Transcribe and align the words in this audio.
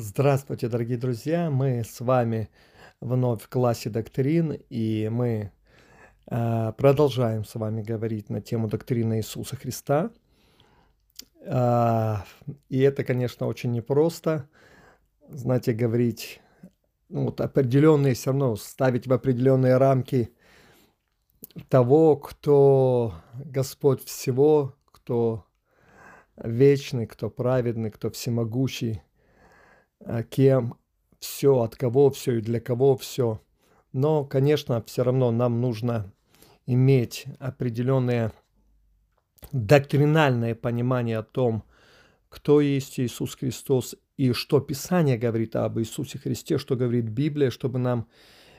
Здравствуйте, 0.00 0.68
дорогие 0.68 0.96
друзья! 0.96 1.50
Мы 1.50 1.82
с 1.82 2.00
вами 2.00 2.50
вновь 3.00 3.42
в 3.42 3.48
классе 3.48 3.90
доктрин, 3.90 4.52
и 4.70 5.08
мы 5.10 5.50
э, 6.30 6.72
продолжаем 6.78 7.44
с 7.44 7.56
вами 7.56 7.82
говорить 7.82 8.30
на 8.30 8.40
тему 8.40 8.68
доктрины 8.68 9.18
Иисуса 9.18 9.56
Христа. 9.56 10.12
Э, 11.40 12.18
и 12.68 12.78
это, 12.78 13.02
конечно, 13.02 13.48
очень 13.48 13.72
непросто, 13.72 14.48
знаете, 15.28 15.72
говорить, 15.72 16.40
ну, 17.08 17.24
вот 17.24 17.40
определенные 17.40 18.14
все 18.14 18.30
равно, 18.30 18.54
ставить 18.54 19.08
в 19.08 19.12
определенные 19.12 19.78
рамки 19.78 20.32
того, 21.68 22.16
кто 22.16 23.14
Господь 23.34 24.04
всего, 24.04 24.76
кто 25.08 25.46
вечный, 26.36 27.06
кто 27.06 27.30
праведный, 27.30 27.90
кто 27.90 28.10
всемогущий, 28.10 29.00
а, 30.00 30.22
кем 30.22 30.74
все, 31.18 31.62
от 31.62 31.76
кого 31.76 32.10
все 32.10 32.36
и 32.36 32.40
для 32.42 32.60
кого 32.60 32.94
все. 32.94 33.40
Но, 33.94 34.26
конечно, 34.26 34.82
все 34.82 35.04
равно 35.04 35.30
нам 35.30 35.62
нужно 35.62 36.12
иметь 36.66 37.24
определенное 37.38 38.32
доктринальное 39.50 40.54
понимание 40.54 41.16
о 41.16 41.22
том, 41.22 41.64
кто 42.28 42.60
есть 42.60 43.00
Иисус 43.00 43.34
Христос 43.34 43.96
и 44.18 44.32
что 44.32 44.60
Писание 44.60 45.16
говорит 45.16 45.56
об 45.56 45.78
Иисусе 45.78 46.18
Христе, 46.18 46.58
что 46.58 46.76
говорит 46.76 47.06
Библия, 47.06 47.50
чтобы 47.50 47.78
нам 47.78 48.08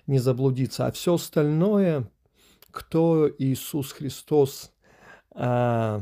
не 0.07 0.17
заблудиться. 0.17 0.87
А 0.87 0.91
все 0.91 1.13
остальное, 1.13 2.09
кто 2.71 3.29
Иисус 3.37 3.91
Христос, 3.91 4.73
а, 5.31 6.01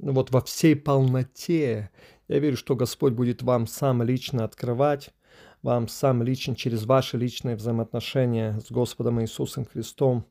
вот 0.00 0.30
во 0.30 0.40
всей 0.40 0.76
полноте, 0.76 1.90
я 2.28 2.38
верю, 2.38 2.56
что 2.56 2.76
Господь 2.76 3.12
будет 3.12 3.42
вам 3.42 3.66
сам 3.66 4.02
лично 4.02 4.44
открывать, 4.44 5.10
вам 5.62 5.88
сам 5.88 6.22
лично 6.22 6.56
через 6.56 6.84
ваши 6.84 7.18
личные 7.18 7.56
взаимоотношения 7.56 8.58
с 8.60 8.70
Господом 8.70 9.20
Иисусом 9.20 9.66
Христом. 9.66 10.24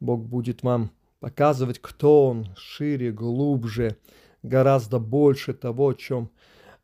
Бог 0.00 0.24
будет 0.24 0.62
вам 0.62 0.90
показывать, 1.20 1.78
кто 1.80 2.28
Он 2.28 2.48
шире, 2.56 3.12
глубже, 3.12 3.96
гораздо 4.42 4.98
больше 4.98 5.54
того, 5.54 5.88
о 5.88 5.94
чем 5.94 6.30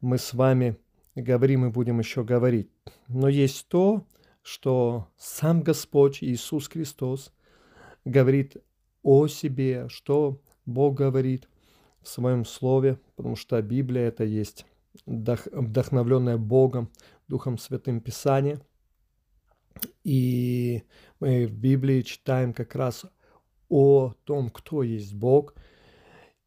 мы 0.01 0.19
с 0.19 0.33
вами 0.33 0.77
говорим 1.17 1.67
и 1.67 1.71
будем 1.71 1.99
еще 1.99 2.23
говорить. 2.23 2.71
Но 3.09 3.29
есть 3.29 3.67
то, 3.69 4.07
что 4.43 5.09
сам 5.19 5.63
Господь 5.63 6.23
Иисус 6.23 6.69
Христос 6.69 7.33
говорит 8.05 8.57
о 9.03 9.27
себе, 9.27 9.89
что 9.89 10.41
Бог 10.65 10.95
говорит 10.95 11.49
в 12.03 12.09
своем 12.09 12.45
слове, 12.45 12.99
потому 13.17 13.37
что 13.37 13.61
Библия 13.63 14.09
это 14.09 14.25
есть 14.25 14.67
вдохновленное 15.07 16.37
Богом, 16.37 16.91
Духом 17.29 17.59
Святым 17.59 18.01
Писание. 18.01 18.61
И 20.03 20.83
мы 21.21 21.47
в 21.47 21.53
Библии 21.53 22.03
читаем 22.03 22.53
как 22.53 22.75
раз 22.75 23.07
о 23.69 24.15
том, 24.25 24.51
кто 24.51 24.83
есть 24.83 25.15
Бог, 25.15 25.55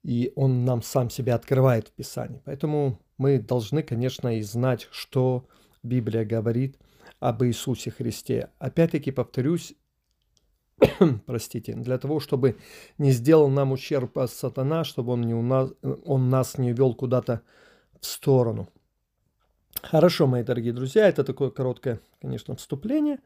и 0.04 0.32
Он 0.36 0.66
нам 0.66 0.82
сам 0.82 1.10
себя 1.10 1.36
открывает 1.36 1.88
в 1.88 1.92
Писании. 1.92 2.42
Поэтому 2.45 3.00
мы 3.17 3.40
должны, 3.40 3.82
конечно, 3.82 4.38
и 4.38 4.42
знать, 4.42 4.88
что 4.92 5.48
Библия 5.82 6.26
говорит 6.26 6.78
об 7.20 7.44
Иисусе 7.44 7.92
Христе. 7.92 8.50
Опять-таки 8.60 9.12
повторюсь, 9.12 9.73
простите, 11.26 11.74
для 11.76 11.98
того, 11.98 12.20
чтобы 12.20 12.58
не 12.98 13.12
сделал 13.12 13.50
нам 13.50 13.72
ущерб 13.72 14.18
сатана, 14.28 14.84
чтобы 14.84 15.14
он, 15.14 15.22
не 15.22 15.34
у 15.34 15.42
нас, 15.42 15.72
он 16.06 16.30
нас 16.30 16.58
не 16.58 16.74
вел 16.74 16.94
куда-то 16.94 17.42
в 18.00 18.06
сторону. 18.06 18.70
Хорошо, 19.82 20.28
мои 20.28 20.44
дорогие 20.44 20.74
друзья, 20.74 21.08
это 21.08 21.24
такое 21.24 21.50
короткое, 21.50 22.00
конечно, 22.22 22.56
вступление. 22.56 23.20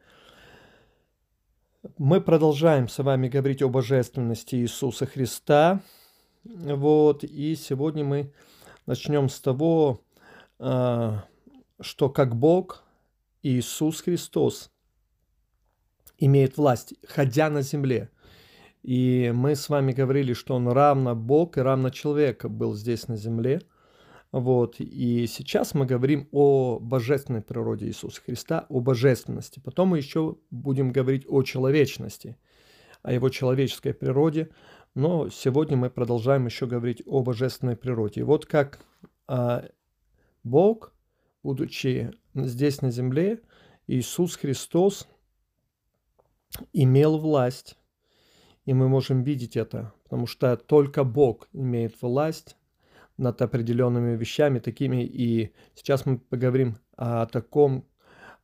Мы 1.96 2.20
продолжаем 2.20 2.88
с 2.88 2.98
вами 2.98 3.28
говорить 3.28 3.62
о 3.62 3.68
божественности 3.68 4.56
Иисуса 4.56 5.06
Христа. 5.06 5.80
Вот, 6.44 7.24
и 7.24 7.54
сегодня 7.54 8.04
мы 8.04 8.32
начнем 8.86 9.28
с 9.28 9.40
того, 9.40 10.00
а, 10.58 11.24
что 11.80 12.08
как 12.08 12.34
Бог 12.34 12.82
Иисус 13.42 14.00
Христос– 14.00 14.70
имеет 16.18 16.56
власть, 16.56 16.94
ходя 17.06 17.48
на 17.48 17.62
земле. 17.62 18.10
И 18.82 19.32
мы 19.34 19.54
с 19.54 19.68
вами 19.68 19.92
говорили, 19.92 20.32
что 20.32 20.54
он 20.54 20.68
равно 20.68 21.14
Бог 21.14 21.56
и 21.56 21.60
равно 21.60 21.90
человек 21.90 22.44
был 22.44 22.74
здесь 22.74 23.08
на 23.08 23.16
земле. 23.16 23.62
Вот. 24.30 24.76
И 24.78 25.26
сейчас 25.26 25.74
мы 25.74 25.86
говорим 25.86 26.28
о 26.32 26.78
божественной 26.78 27.42
природе 27.42 27.86
Иисуса 27.86 28.20
Христа, 28.20 28.66
о 28.68 28.80
божественности. 28.80 29.60
Потом 29.60 29.88
мы 29.88 29.98
еще 29.98 30.36
будем 30.50 30.92
говорить 30.92 31.24
о 31.28 31.42
человечности, 31.42 32.36
о 33.02 33.12
его 33.12 33.30
человеческой 33.30 33.94
природе. 33.94 34.50
Но 34.94 35.28
сегодня 35.28 35.76
мы 35.76 35.90
продолжаем 35.90 36.46
еще 36.46 36.66
говорить 36.66 37.02
о 37.06 37.22
божественной 37.22 37.76
природе. 37.76 38.20
И 38.20 38.24
вот 38.24 38.46
как 38.46 38.80
а, 39.26 39.64
Бог, 40.44 40.92
будучи 41.42 42.10
здесь 42.34 42.82
на 42.82 42.90
земле, 42.90 43.40
Иисус 43.86 44.36
Христос– 44.36 45.08
имел 46.72 47.18
власть. 47.18 47.76
И 48.64 48.74
мы 48.74 48.88
можем 48.88 49.22
видеть 49.22 49.56
это, 49.56 49.92
потому 50.04 50.26
что 50.26 50.56
только 50.56 51.04
Бог 51.04 51.48
имеет 51.52 52.00
власть 52.02 52.56
над 53.16 53.40
определенными 53.40 54.16
вещами, 54.16 54.58
такими. 54.58 55.04
И 55.04 55.54
сейчас 55.74 56.04
мы 56.04 56.18
поговорим 56.18 56.76
о 56.96 57.26
таком, 57.26 57.86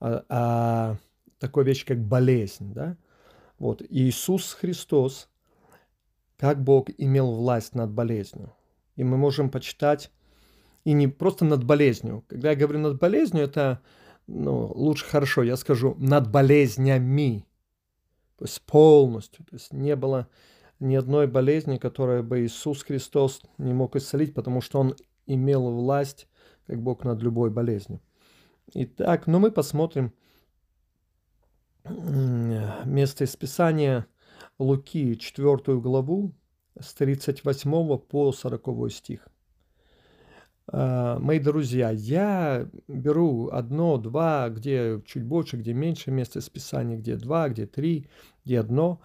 о, 0.01 0.25
о 0.29 0.97
такой 1.39 1.65
вещи, 1.65 1.85
как 1.85 1.99
болезнь. 1.99 2.73
Да? 2.73 2.97
Вот. 3.59 3.83
Иисус 3.89 4.55
Христос, 4.55 5.29
как 6.39 6.63
Бог 6.63 6.89
имел 6.97 7.33
власть 7.33 7.75
над 7.75 7.91
болезнью. 7.91 8.53
И 8.97 9.05
мы 9.05 9.17
можем 9.17 9.51
почитать, 9.51 10.11
и 10.85 10.93
не 10.93 11.09
просто 11.09 11.45
над 11.45 11.65
болезнью. 11.65 12.25
Когда 12.29 12.51
я 12.51 12.57
говорю 12.57 12.79
над 12.79 12.99
болезнью, 12.99 13.45
это 13.45 13.81
ну, 14.27 14.73
лучше 14.75 15.05
хорошо, 15.05 15.43
я 15.43 15.57
скажу 15.57 15.97
над 15.99 16.31
болезнями 16.31 17.47
то 18.37 18.45
есть 18.45 18.63
полностью. 18.63 19.45
То 19.45 19.55
есть 19.55 19.73
не 19.73 19.97
было 19.97 20.29
ни 20.81 20.95
одной 20.95 21.27
болезни, 21.27 21.79
которую 21.79 22.25
бы 22.25 22.45
Иисус 22.45 22.83
Христос 22.83 23.41
не 23.59 23.73
мог 23.73 23.97
исцелить, 23.97 24.35
потому 24.35 24.61
что 24.61 24.81
Он 24.81 24.95
имел 25.27 25.71
власть, 25.71 26.29
как 26.67 26.83
Бог, 26.83 27.05
над 27.05 27.23
любой 27.23 27.51
болезнью. 27.51 28.01
Итак, 28.75 29.27
ну 29.27 29.39
мы 29.39 29.51
посмотрим 29.51 30.13
место 31.85 33.25
из 33.25 33.37
Писания 33.37 34.07
Луки, 34.59 35.17
4 35.17 35.81
главу, 35.81 36.33
с 36.81 36.95
38 36.95 37.99
по 37.99 38.33
40 38.33 38.93
стих. 38.93 39.29
А, 40.67 41.19
мои 41.19 41.39
друзья, 41.39 41.91
я 41.91 42.67
беру 42.89 43.49
одно, 43.51 43.99
два, 43.99 44.49
где 44.49 45.03
чуть 45.05 45.25
больше, 45.25 45.57
где 45.57 45.75
меньше 45.75 46.11
места 46.11 46.39
из 46.39 46.49
Писания, 46.49 46.97
где 46.97 47.17
два, 47.17 47.49
где 47.49 47.67
три, 47.67 48.09
где 48.45 48.61
одно, 48.61 49.01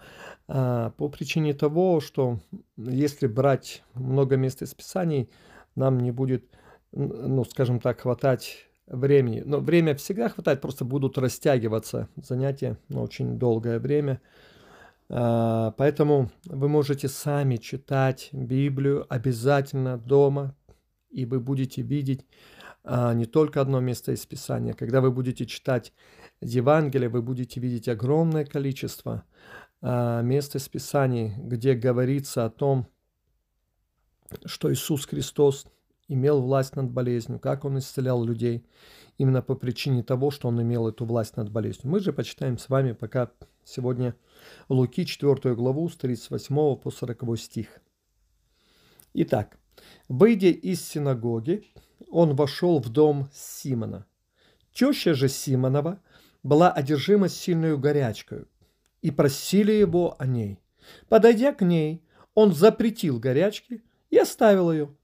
а, 0.48 0.90
по 0.90 1.08
причине 1.08 1.52
того, 1.52 2.00
что 2.00 2.40
если 2.76 3.26
брать 3.26 3.82
много 3.94 4.36
мест 4.36 4.62
из 4.62 4.74
Писаний, 4.74 5.28
нам 5.76 6.00
не 6.00 6.12
будет, 6.12 6.44
ну, 6.92 7.44
скажем 7.44 7.80
так, 7.80 8.00
хватать 8.00 8.70
времени. 8.86 9.42
Но 9.44 9.60
время 9.60 9.94
всегда 9.94 10.28
хватает, 10.28 10.60
просто 10.60 10.84
будут 10.84 11.18
растягиваться 11.18 12.08
занятия 12.16 12.78
на 12.88 13.02
очень 13.02 13.38
долгое 13.38 13.78
время. 13.78 14.20
А, 15.10 15.72
поэтому 15.76 16.30
вы 16.46 16.68
можете 16.68 17.08
сами 17.08 17.56
читать 17.56 18.30
Библию 18.32 19.06
обязательно 19.08 19.98
дома, 19.98 20.54
и 21.10 21.24
вы 21.24 21.40
будете 21.40 21.82
видеть 21.82 22.24
а, 22.82 23.12
не 23.14 23.26
только 23.26 23.60
одно 23.60 23.80
место 23.80 24.12
из 24.12 24.24
Писания. 24.26 24.72
Когда 24.72 25.00
вы 25.00 25.10
будете 25.10 25.46
читать 25.46 25.92
Евангелие, 26.40 27.08
вы 27.08 27.22
будете 27.22 27.60
видеть 27.60 27.88
огромное 27.88 28.44
количество 28.44 29.24
а, 29.82 30.22
мест 30.22 30.56
из 30.56 30.68
Писаний, 30.68 31.34
где 31.36 31.74
говорится 31.74 32.44
о 32.44 32.50
том, 32.50 32.86
что 34.44 34.72
Иисус 34.72 35.06
Христос 35.06 35.66
имел 36.08 36.40
власть 36.40 36.76
над 36.76 36.90
болезнью, 36.90 37.38
как 37.38 37.64
Он 37.64 37.78
исцелял 37.78 38.24
людей, 38.24 38.66
именно 39.18 39.42
по 39.42 39.54
причине 39.54 40.02
того, 40.02 40.30
что 40.30 40.48
Он 40.48 40.60
имел 40.62 40.88
эту 40.88 41.04
власть 41.04 41.36
над 41.36 41.50
болезнью. 41.50 41.90
Мы 41.90 42.00
же 42.00 42.12
почитаем 42.12 42.58
с 42.58 42.68
вами 42.68 42.92
пока 42.92 43.30
сегодня 43.64 44.14
Луки 44.68 45.04
4 45.04 45.54
главу 45.54 45.88
с 45.88 45.96
38 45.96 46.76
по 46.76 46.90
40 46.90 47.38
стих. 47.38 47.80
Итак, 49.12 49.59
Выйдя 50.08 50.48
из 50.48 50.82
синагоги, 50.86 51.64
он 52.10 52.34
вошел 52.34 52.80
в 52.80 52.88
дом 52.88 53.28
Симона. 53.32 54.06
Теща 54.72 55.14
же 55.14 55.28
Симонова 55.28 56.00
была 56.42 56.70
одержима 56.70 57.28
сильную 57.28 57.78
горячкой, 57.78 58.46
и 59.02 59.10
просили 59.10 59.72
его 59.72 60.16
о 60.18 60.26
ней. 60.26 60.58
Подойдя 61.08 61.52
к 61.52 61.62
ней, 61.62 62.02
он 62.34 62.52
запретил 62.52 63.18
горячке 63.18 63.82
и 64.10 64.18
оставил 64.18 64.72
ее. 64.72 64.94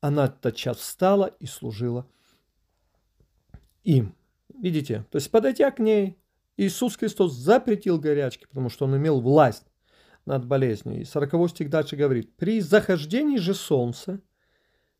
Она 0.00 0.28
тотчас 0.28 0.78
встала 0.78 1.26
и 1.40 1.46
служила 1.46 2.06
им. 3.84 4.14
Видите? 4.48 5.04
То 5.10 5.16
есть, 5.16 5.30
подойдя 5.30 5.70
к 5.70 5.78
ней, 5.78 6.18
Иисус 6.56 6.96
Христос 6.96 7.32
запретил 7.32 7.98
горячке, 7.98 8.46
потому 8.46 8.68
что 8.70 8.86
он 8.86 8.96
имел 8.96 9.20
власть 9.20 9.64
над 10.26 10.44
болезнью. 10.44 11.00
И 11.00 11.04
40 11.04 11.50
стих 11.50 11.70
дальше 11.70 11.96
говорит, 11.96 12.36
«При 12.36 12.60
захождении 12.60 13.38
же 13.38 13.54
солнца 13.54 14.20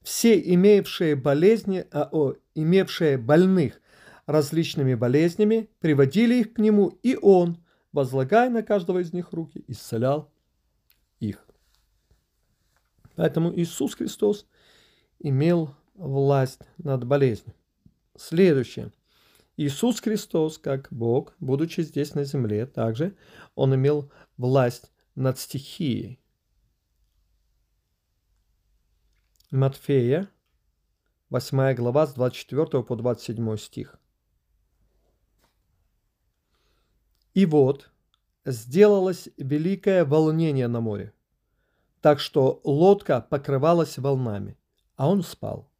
все 0.02 0.38
имевшие 0.38 1.17
болезни, 1.17 1.84
а, 1.90 2.08
о, 2.12 2.34
имевшие 2.55 3.19
больных 3.19 3.81
различными 4.26 4.94
болезнями, 4.94 5.69
приводили 5.81 6.37
их 6.37 6.55
к 6.55 6.58
нему, 6.58 6.99
и 7.02 7.17
он, 7.20 7.62
возлагая 7.93 8.49
на 8.50 8.62
каждого 8.62 9.00
из 9.00 9.12
них 9.12 9.32
руки, 9.32 9.64
исцелял 9.67 10.32
их». 11.19 11.44
Поэтому 13.17 13.52
Иисус 13.55 13.94
Христос 13.94 14.46
имел 15.19 15.75
власть 15.94 16.61
над 16.79 17.05
болезнью. 17.05 17.55
Следующее. 18.17 18.93
Иисус 19.56 20.00
Христос, 20.00 20.58
как 20.58 20.88
Бог, 20.90 21.34
будучи 21.40 21.81
здесь 21.81 22.14
на 22.14 22.25
земле, 22.25 22.67
также 22.67 23.17
Он 23.55 23.75
имел 23.75 24.12
власть 24.37 24.93
над 25.16 25.38
стихией. 25.38 26.20
Матфея, 29.50 30.30
8 31.30 31.74
глава, 31.74 32.06
с 32.06 32.14
24 32.14 32.82
по 32.82 32.96
27 32.96 33.56
стих. 33.56 33.98
И 37.32 37.46
вот 37.46 37.90
сделалось 38.44 39.28
великое 39.36 40.04
волнение 40.04 40.68
на 40.68 40.80
море, 40.80 41.12
так 42.00 42.20
что 42.20 42.60
лодка 42.64 43.20
покрывалась 43.20 43.98
волнами, 43.98 44.56
а 44.96 45.08
он 45.08 45.22
спал. 45.22 45.70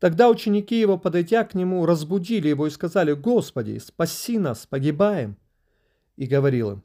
Тогда 0.00 0.28
ученики 0.28 0.78
его, 0.78 0.98
подойдя 0.98 1.44
к 1.44 1.54
нему, 1.54 1.86
разбудили 1.86 2.48
его 2.48 2.66
и 2.66 2.70
сказали, 2.70 3.12
«Господи, 3.12 3.78
спаси 3.78 4.38
нас, 4.38 4.66
погибаем!» 4.66 5.36
И 6.16 6.26
говорил 6.26 6.72
им, 6.72 6.84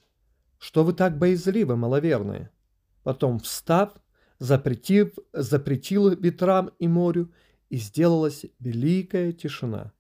«Что 0.60 0.84
вы 0.84 0.94
так 0.94 1.18
боязливы, 1.18 1.76
маловерные?» 1.76 2.52
Потом, 3.04 3.40
встав, 3.40 3.94
запретив, 4.40 5.14
запретил 5.34 6.10
ветрам 6.10 6.70
и 6.80 6.88
морю, 6.88 7.32
и 7.70 7.78
сделалась 7.78 8.46
великая 8.60 9.32
тишина. 9.32 9.94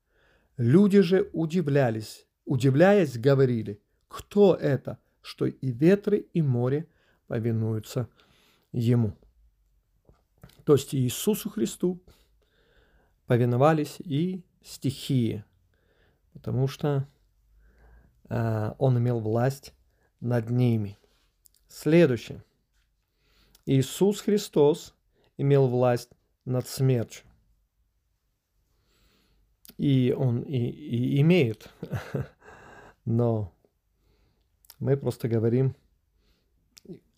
Люди 0.57 1.01
же 1.01 1.29
удивлялись, 1.33 2.27
удивляясь, 2.45 3.17
говорили, 3.17 3.81
«Кто 4.09 4.53
это, 4.56 4.97
что 5.21 5.45
и 5.45 5.71
ветры, 5.71 6.17
и 6.33 6.41
море 6.41 6.88
повинуются 7.27 8.09
Ему?» 8.71 9.15
То 10.65 10.73
есть 10.73 10.94
Иисусу 10.94 11.50
Христу 11.50 12.03
повиновались 13.27 13.95
и 14.00 14.44
стихии, 14.61 15.45
потому 16.33 16.67
что 16.67 17.07
э, 18.29 18.73
он 18.77 18.97
имел 18.97 19.19
власть 19.19 19.73
над 20.19 20.50
ними. 20.50 20.98
Следующее. 21.68 22.44
Иисус 23.66 24.21
Христос 24.21 24.95
имел 25.38 25.68
власть 25.68 26.10
над 26.45 26.68
смертью. 26.68 27.25
И 29.77 30.13
он 30.18 30.42
и, 30.42 30.57
и 30.57 31.21
имеет. 31.21 31.69
Но 33.06 33.54
мы 34.80 34.98
просто 34.98 35.27
говорим 35.27 35.75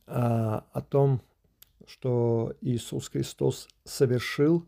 а, 0.06 0.68
о 0.74 0.82
том, 0.82 1.22
что 1.88 2.54
Иисус 2.62 3.10
Христос 3.10 3.68
совершил 3.84 4.68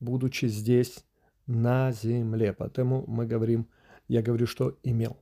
будучи 0.00 0.46
здесь 0.46 1.04
на 1.46 1.92
земле. 1.92 2.52
Поэтому 2.52 3.04
мы 3.06 3.26
говорим, 3.26 3.68
я 4.06 4.22
говорю, 4.22 4.46
что 4.46 4.78
имел. 4.82 5.16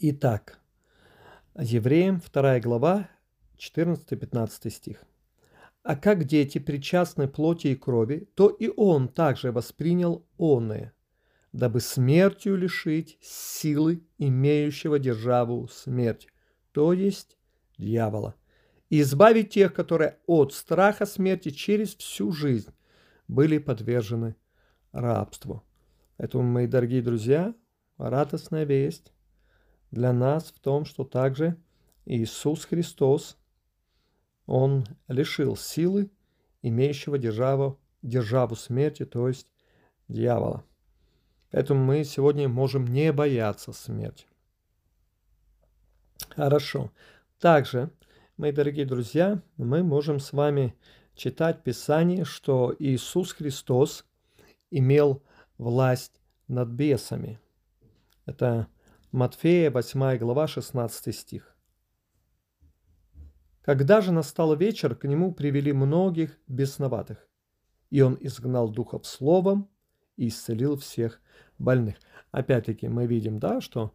Итак, 0.00 0.58
Евреям 1.56 2.20
2 2.32 2.58
глава, 2.58 3.08
14-15 3.58 4.70
стих. 4.70 5.04
А 5.84 5.94
как 5.94 6.24
дети 6.24 6.58
причастны 6.58 7.28
плоти 7.28 7.68
и 7.68 7.76
крови, 7.76 8.28
то 8.34 8.48
и 8.48 8.68
он 8.76 9.06
также 9.06 9.52
воспринял 9.52 10.26
оное, 10.36 10.92
дабы 11.52 11.78
смертью 11.78 12.56
лишить 12.56 13.18
силы 13.20 14.04
имеющего 14.18 14.98
державу 14.98 15.68
смерть, 15.68 16.26
то 16.72 16.92
есть 16.92 17.38
дьявола, 17.78 18.34
и 18.90 19.00
избавить 19.02 19.50
тех, 19.50 19.72
которые 19.74 20.18
от 20.26 20.54
страха 20.54 21.06
смерти 21.06 21.50
через 21.50 21.94
всю 21.94 22.32
жизнь 22.32 22.72
были 23.28 23.58
подвержены 23.58 24.34
рабству. 24.90 25.62
Поэтому, 26.16 26.42
мои 26.42 26.66
дорогие 26.66 27.00
друзья, 27.00 27.54
радостная 27.96 28.64
весть 28.64 29.12
для 29.94 30.12
нас 30.12 30.52
в 30.52 30.58
том, 30.58 30.84
что 30.84 31.04
также 31.04 31.56
Иисус 32.04 32.64
Христос, 32.64 33.38
Он 34.46 34.84
лишил 35.08 35.56
силы 35.56 36.10
имеющего 36.62 37.16
державу, 37.16 37.78
державу 38.02 38.56
смерти, 38.56 39.04
то 39.04 39.28
есть 39.28 39.46
дьявола. 40.08 40.64
Поэтому 41.50 41.84
мы 41.84 42.04
сегодня 42.04 42.48
можем 42.48 42.86
не 42.86 43.12
бояться 43.12 43.72
смерти. 43.72 44.26
Хорошо. 46.30 46.90
Также, 47.38 47.90
мои 48.36 48.50
дорогие 48.50 48.86
друзья, 48.86 49.40
мы 49.56 49.84
можем 49.84 50.18
с 50.18 50.32
вами 50.32 50.74
читать 51.14 51.62
Писание, 51.62 52.24
что 52.24 52.74
Иисус 52.80 53.32
Христос 53.32 54.04
имел 54.70 55.22
власть 55.56 56.20
над 56.48 56.68
бесами. 56.70 57.38
Это 58.26 58.66
Матфея, 59.14 59.70
8 59.70 60.18
глава, 60.18 60.48
16 60.48 61.14
стих. 61.14 61.54
Когда 63.62 64.00
же 64.00 64.10
настал 64.10 64.56
вечер, 64.56 64.96
к 64.96 65.04
нему 65.04 65.32
привели 65.32 65.72
многих 65.72 66.36
бесноватых, 66.48 67.24
и 67.90 68.00
он 68.00 68.18
изгнал 68.20 68.68
духов 68.68 69.06
словом 69.06 69.70
и 70.16 70.26
исцелил 70.26 70.76
всех 70.78 71.20
больных. 71.60 71.94
Опять-таки 72.32 72.88
мы 72.88 73.06
видим, 73.06 73.38
да, 73.38 73.60
что 73.60 73.94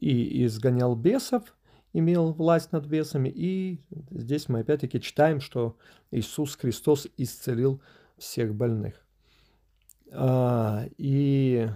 и 0.00 0.44
изгонял 0.44 0.94
бесов, 0.94 1.56
имел 1.94 2.34
власть 2.34 2.70
над 2.70 2.84
бесами. 2.84 3.30
И 3.34 3.80
здесь 4.10 4.50
мы 4.50 4.58
опять-таки 4.58 5.00
читаем, 5.00 5.40
что 5.40 5.78
Иисус 6.10 6.56
Христос 6.56 7.08
исцелил 7.16 7.80
всех 8.18 8.54
больных. 8.54 9.02
А, 10.12 10.84
и 10.98 11.70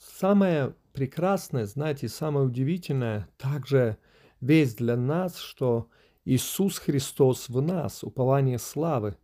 самое 0.00 0.74
прекрасное, 0.92 1.66
знаете, 1.66 2.08
самое 2.08 2.46
удивительное 2.46 3.28
также 3.36 3.98
весть 4.40 4.78
для 4.78 4.96
нас, 4.96 5.36
что 5.38 5.88
Иисус 6.24 6.78
Христос 6.78 7.48
в 7.48 7.60
нас, 7.60 8.02
упование 8.02 8.58
славы. 8.58 9.16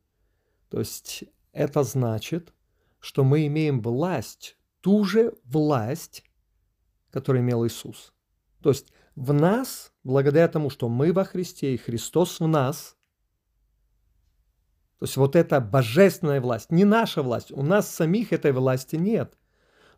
То 0.68 0.78
есть 0.78 1.25
это 1.52 1.83
значит, 1.83 2.52
что 3.00 3.25
мы 3.25 3.47
имеем 3.47 3.80
власть, 3.80 4.56
ту 4.80 5.04
же 5.04 5.35
власть, 5.45 6.25
которую 7.11 7.42
имел 7.42 7.66
Иисус. 7.66 8.12
То 8.62 8.71
есть 8.71 8.92
в 9.14 9.33
нас, 9.33 9.92
благодаря 10.04 10.49
тому, 10.49 10.71
что 10.71 10.88
мы 10.88 11.12
во 11.12 11.25
Христе 11.25 11.75
и 11.75 11.78
Христос 11.78 12.40
в 12.40 12.47
нас, 12.47 12.97
то 14.99 15.04
есть 15.04 15.16
вот 15.16 15.37
эта 15.37 15.61
божественная 15.61 16.40
власть, 16.40 16.71
не 16.71 16.85
наша 16.85 17.23
власть, 17.23 17.52
у 17.52 17.62
нас 17.62 17.88
самих 17.88 18.33
этой 18.33 18.52
власти 18.52 18.97
нет. 18.97 19.37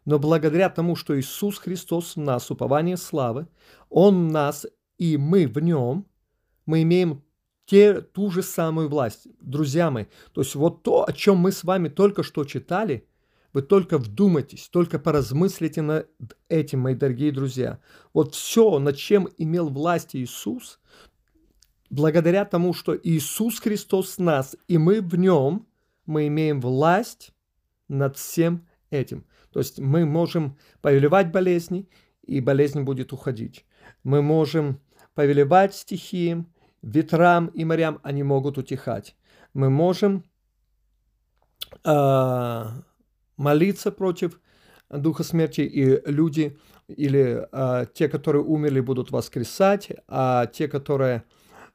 Но 0.08 0.18
благодаря 0.18 0.70
тому, 0.70 0.96
что 0.96 1.20
Иисус 1.20 1.58
Христос 1.58 2.16
в 2.16 2.20
нас, 2.20 2.50
упование 2.50 2.96
славы, 2.96 3.46
Он 3.90 4.28
в 4.28 4.32
нас 4.32 4.66
и 4.96 5.18
мы 5.18 5.46
в 5.46 5.58
Нем, 5.58 6.06
мы 6.64 6.80
имеем 6.80 7.22
те, 7.66 8.00
ту 8.00 8.30
же 8.30 8.42
самую 8.42 8.88
власть. 8.88 9.28
Друзья 9.38 9.90
мои, 9.90 10.06
то 10.32 10.40
есть 10.40 10.54
вот 10.54 10.82
то, 10.82 11.06
о 11.06 11.12
чем 11.12 11.36
мы 11.36 11.52
с 11.52 11.62
вами 11.62 11.90
только 11.90 12.22
что 12.22 12.44
читали– 12.44 13.06
вы 13.52 13.62
только 13.62 13.98
вдумайтесь, 13.98 14.68
только 14.68 14.98
поразмыслите 14.98 15.82
над 15.82 16.08
этим, 16.48 16.80
мои 16.80 16.94
дорогие 16.94 17.32
друзья. 17.32 17.80
Вот 18.12 18.34
все, 18.34 18.78
над 18.78 18.96
чем 18.96 19.28
имел 19.38 19.68
власть 19.68 20.14
Иисус, 20.14 20.78
благодаря 21.90 22.44
тому, 22.44 22.72
что 22.72 22.96
Иисус 22.96 23.58
Христос 23.58 24.18
нас, 24.18 24.54
и 24.68 24.78
мы 24.78 25.00
в 25.00 25.16
нем, 25.16 25.66
мы 26.06 26.28
имеем 26.28 26.60
власть 26.60 27.32
над 27.88 28.16
всем 28.18 28.67
этим. 28.90 29.24
То 29.52 29.60
есть 29.60 29.78
мы 29.78 30.04
можем 30.04 30.56
повелевать 30.80 31.30
болезни, 31.32 31.88
и 32.22 32.40
болезнь 32.40 32.82
будет 32.82 33.12
уходить. 33.12 33.64
Мы 34.04 34.20
можем 34.20 34.80
повелевать 35.14 35.74
стихиям, 35.74 36.52
ветрам 36.82 37.46
и 37.46 37.64
морям, 37.64 38.00
они 38.02 38.22
могут 38.22 38.58
утихать. 38.58 39.16
Мы 39.54 39.70
можем 39.70 40.24
э, 41.84 42.64
молиться 43.36 43.90
против 43.90 44.40
духа 44.90 45.24
смерти, 45.24 45.62
и 45.62 46.10
люди 46.10 46.58
или 46.88 47.46
а, 47.52 47.84
те, 47.86 48.08
которые 48.08 48.42
умерли, 48.42 48.80
будут 48.80 49.10
воскресать, 49.10 49.90
а 50.06 50.46
те, 50.46 50.68
которые 50.68 51.24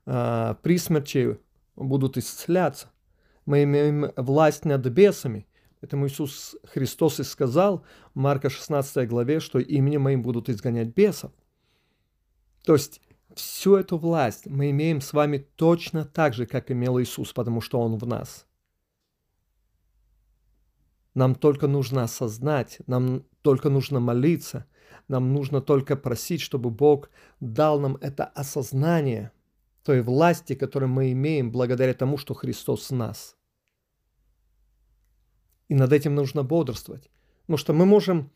а, 0.05 0.55
при 0.62 0.77
смерти 0.77 1.39
будут 1.75 2.17
исцеляться. 2.17 2.88
Мы 3.46 3.63
имеем 3.63 4.12
власть 4.15 4.65
над 4.65 4.86
бесами. 4.88 5.48
Поэтому 5.83 6.07
Иисус 6.07 6.55
Христос 6.63 7.19
и 7.19 7.23
сказал 7.23 7.83
в 8.13 8.17
Марка 8.17 8.49
16 8.49 9.05
главе, 9.05 9.41
что 9.41 9.59
именем 9.59 10.03
моим 10.03 10.21
будут 10.21 10.47
изгонять 10.47 10.95
бесов. 10.95 11.33
То 12.63 12.71
есть 12.71 13.01
всю 13.35 13.75
эту 13.75 13.97
власть 13.97 14.45
мы 14.45 14.69
имеем 14.69 15.01
с 15.01 15.11
вами 15.11 15.45
точно 15.57 16.05
так 16.05 16.35
же, 16.35 16.45
как 16.45 16.71
имел 16.71 17.01
Иисус, 17.01 17.33
потому 17.33 17.59
что 17.59 17.81
Он 17.81 17.97
в 17.97 18.07
нас. 18.07 18.45
Нам 21.15 21.35
только 21.35 21.67
нужно 21.67 22.03
осознать, 22.03 22.79
нам 22.87 23.25
только 23.41 23.69
нужно 23.69 23.99
молиться, 23.99 24.65
нам 25.09 25.33
нужно 25.33 25.59
только 25.59 25.97
просить, 25.97 26.39
чтобы 26.39 26.69
Бог 26.69 27.09
дал 27.41 27.81
нам 27.81 27.97
это 27.99 28.23
осознание 28.23 29.33
той 29.83 30.01
власти, 30.01 30.55
которую 30.55 30.89
мы 30.89 31.11
имеем 31.11 31.51
благодаря 31.51 31.93
тому, 31.93 32.17
что 32.17 32.33
Христос 32.33 32.89
в 32.89 32.95
нас. 32.95 33.35
И 35.70 35.75
над 35.75 35.93
этим 35.93 36.15
нужно 36.15 36.43
бодрствовать. 36.43 37.10
Потому 37.41 37.58
что 37.58 37.74
мы 37.74 37.86
можем 37.86 38.32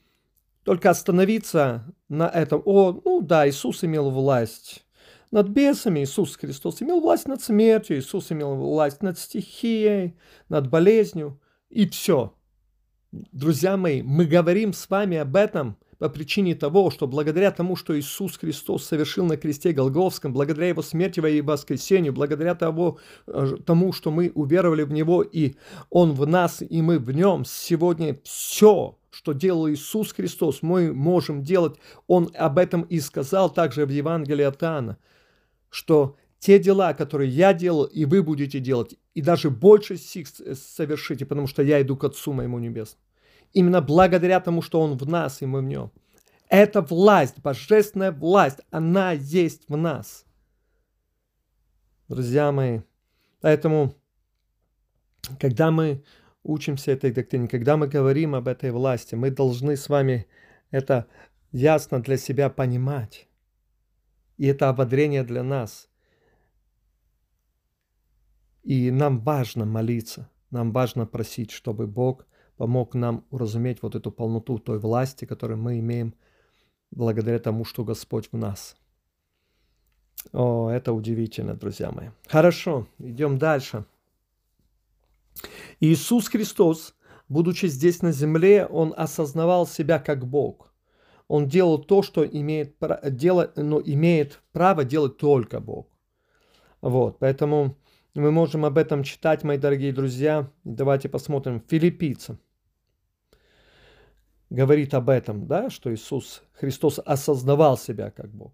только 0.64 0.90
остановиться 0.90 1.94
на 2.10 2.28
этом. 2.28 2.62
О, 2.66 3.00
ну 3.04 3.22
да, 3.22 3.48
Иисус 3.48 3.84
имел 3.84 4.10
власть 4.10 4.86
над 5.32 5.50
бесами, 5.50 6.02
Иисус 6.02 6.36
Христос 6.36 6.82
имел 6.82 7.00
власть 7.00 7.28
над 7.28 7.42
смертью, 7.42 7.98
Иисус 7.98 8.32
имел 8.32 8.56
власть 8.56 9.02
над 9.02 9.18
стихией, 9.18 10.18
над 10.50 10.70
болезнью. 10.70 11.40
И 11.70 11.88
все. 11.88 12.34
Друзья 13.12 13.78
мои, 13.78 14.02
мы 14.02 14.26
говорим 14.26 14.74
с 14.74 14.90
вами 14.90 15.18
об 15.18 15.36
этом 15.36 15.78
по 16.00 16.10
причине 16.10 16.56
того, 16.56 16.92
что 16.92 17.08
благодаря 17.08 17.52
тому, 17.52 17.76
что 17.76 17.98
Иисус 17.98 18.38
Христос 18.38 18.86
совершил 18.86 19.26
на 19.26 19.38
кресте 19.38 19.72
Голговском, 19.72 20.34
благодаря 20.34 20.68
Его 20.68 20.82
смерти 20.82 21.20
и 21.20 21.42
воскресению, 21.42 22.14
благодаря 22.14 22.56
того, 22.56 23.00
э, 23.26 23.56
тому, 23.66 23.94
что 23.94 24.12
мы 24.12 24.32
уверовали 24.36 24.84
в 24.84 24.92
Него, 24.92 25.24
и 25.24 25.56
Он 25.90 26.14
в 26.14 26.28
нас, 26.28 26.62
и 26.62 26.82
мы 26.82 27.00
в 27.00 27.12
Нем, 27.12 27.46
сегодня 27.46 28.18
все, 28.24 28.98
что 29.10 29.34
делал 29.34 29.70
Иисус 29.70 30.14
Христос, 30.14 30.62
мы 30.62 30.94
можем 30.94 31.42
делать. 31.42 31.78
Он 32.06 32.30
об 32.36 32.60
этом 32.60 32.84
и 32.84 33.00
сказал 33.00 33.50
также 33.50 33.86
в 33.86 33.90
Евангелии 33.90 34.44
от 34.44 34.62
Иоанна, 34.62 34.98
что 35.70 36.16
те 36.40 36.60
дела, 36.60 36.94
которые 36.94 37.32
я 37.32 37.54
делал, 37.54 37.86
и 37.86 38.06
вы 38.06 38.22
будете 38.22 38.60
делать, 38.60 38.96
и 39.16 39.22
даже 39.22 39.50
больше 39.50 39.98
сих 39.98 40.28
совершите, 40.28 41.26
потому 41.26 41.48
что 41.48 41.64
я 41.64 41.82
иду 41.82 41.98
к 41.98 42.04
Отцу 42.04 42.34
моему 42.34 42.60
небесному. 42.60 43.07
Именно 43.54 43.82
благодаря 43.82 44.40
тому, 44.40 44.62
что 44.62 44.82
Он 44.82 44.98
в 44.98 45.08
нас, 45.08 45.42
и 45.42 45.46
мы 45.46 45.62
в 45.62 45.66
Нем. 45.66 45.92
Эта 46.50 46.82
власть, 46.82 47.40
божественная 47.42 48.12
власть, 48.12 48.60
она 48.72 49.12
есть 49.12 49.68
в 49.68 49.76
нас. 49.76 50.26
Друзья 52.08 52.52
мои, 52.52 52.82
поэтому, 53.42 53.94
когда 55.40 55.72
мы 55.72 56.04
учимся 56.44 56.92
этой 56.92 57.12
доктрине, 57.12 57.50
когда 57.50 57.76
мы 57.76 57.88
говорим 57.88 58.34
об 58.34 58.48
этой 58.48 58.72
власти, 58.72 59.16
мы 59.16 59.30
должны 59.30 59.76
с 59.76 59.90
вами 59.90 60.26
это 60.72 61.08
ясно 61.52 62.02
для 62.02 62.18
себя 62.18 62.50
понимать. 62.50 63.28
И 64.38 64.46
это 64.48 64.70
ободрение 64.70 65.24
для 65.24 65.44
нас. 65.44 65.90
И 68.64 68.92
нам 68.92 69.20
важно 69.20 69.66
молиться, 69.66 70.30
нам 70.52 70.72
важно 70.72 71.06
просить, 71.06 71.52
чтобы 71.52 71.88
Бог 71.88 72.26
помог 72.58 72.96
нам 72.96 73.24
уразуметь 73.30 73.82
вот 73.82 73.96
эту 73.96 74.12
полноту 74.12 74.58
той 74.58 74.80
власти, 74.80 75.26
которую 75.26 75.58
мы 75.60 75.80
имеем 75.80 76.14
благодаря 76.92 77.40
тому, 77.40 77.64
что 77.64 77.84
Господь 77.84 78.30
в 78.32 78.38
нас. 78.38 78.76
О, 80.34 80.70
это 80.70 80.92
удивительно, 80.94 81.54
друзья 81.54 81.92
мои. 81.92 82.10
Хорошо, 82.28 82.88
идем 83.00 83.38
дальше. 83.38 83.86
Иисус 85.80 86.28
Христос, 86.28 86.96
будучи 87.30 87.68
здесь 87.68 88.02
на 88.02 88.12
земле, 88.12 88.66
Он 88.66 88.94
осознавал 88.98 89.68
себя 89.68 90.00
как 90.00 90.28
Бог. 90.28 90.74
Он 91.28 91.48
делал 91.48 91.78
то, 91.78 92.02
что 92.02 92.26
имеет, 92.26 92.76
дело, 93.04 93.52
но 93.56 93.82
имеет 93.82 94.42
право 94.54 94.84
делать 94.84 95.18
только 95.18 95.60
Бог. 95.60 95.88
Вот, 96.82 97.20
поэтому 97.20 97.76
мы 98.16 98.32
можем 98.32 98.66
об 98.66 98.78
этом 98.78 99.04
читать, 99.04 99.44
мои 99.44 99.58
дорогие 99.58 99.94
друзья. 99.94 100.50
Давайте 100.64 101.10
посмотрим. 101.10 101.62
Филиппийцам 101.68 102.40
говорит 104.50 104.94
об 104.94 105.10
этом, 105.10 105.48
да, 105.48 105.70
что 105.70 105.94
Иисус 105.94 106.44
Христос 106.54 107.00
осознавал 107.06 107.78
себя 107.78 108.12
как 108.12 108.30
Бог. 108.34 108.54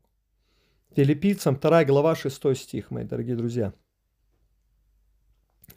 Филиппийцам 0.96 1.58
2 1.60 1.86
глава 1.86 2.16
6 2.16 2.56
стих, 2.56 2.92
мои 2.92 3.04
дорогие 3.04 3.36
друзья. 3.36 3.74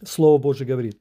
Слово 0.02 0.38
Божье 0.38 0.66
говорит, 0.66 1.00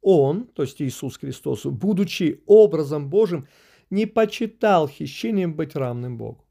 Он, 0.00 0.46
то 0.46 0.62
есть 0.62 0.80
Иисус 0.80 1.18
Христос, 1.18 1.66
будучи 1.66 2.42
образом 2.46 3.10
Божьим, 3.10 3.46
не 3.90 4.06
почитал 4.06 4.88
хищением 4.88 5.54
быть 5.54 5.74
равным 5.74 6.16
Богу. 6.16 6.44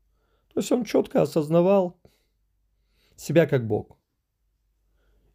То 0.54 0.60
есть 0.60 0.72
Он 0.72 0.84
четко 0.84 1.22
осознавал 1.22 2.00
себя 3.16 3.48
как 3.48 3.66
Бог. 3.66 3.98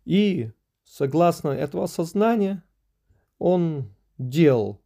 И 0.04 0.50
согласно 0.84 1.48
этого 1.48 1.84
осознания, 1.84 2.62
Он 3.38 3.92
делал 4.18 4.80